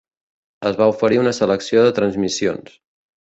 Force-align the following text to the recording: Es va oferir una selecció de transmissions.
Es 0.69 0.77
va 0.79 0.87
oferir 0.93 1.19
una 1.25 1.35
selecció 1.39 1.85
de 1.89 1.93
transmissions. 1.99 2.75